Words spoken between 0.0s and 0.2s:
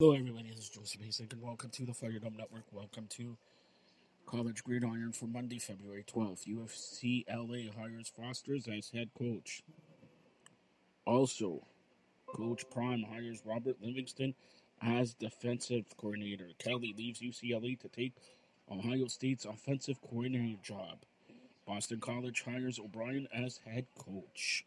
Hello,